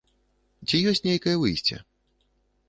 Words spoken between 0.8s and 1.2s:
ёсць